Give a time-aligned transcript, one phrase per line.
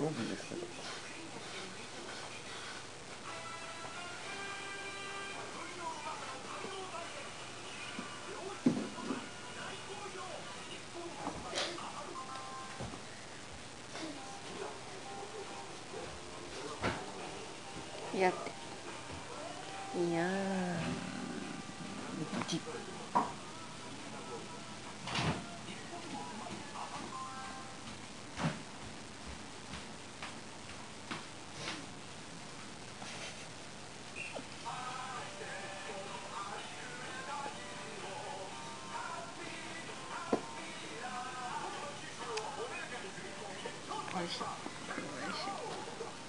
[0.00, 0.66] 5分ですけど
[18.20, 18.52] やって。
[19.98, 20.28] いや
[44.24, 44.40] 味しい。
[45.26, 46.23] 美味しい。